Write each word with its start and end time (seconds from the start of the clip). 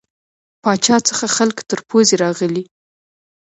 پاچا 0.63 0.97
څخه 1.09 1.25
خلک 1.37 1.57
تر 1.69 1.79
پوزې 1.89 2.15
راغلي. 2.23 2.63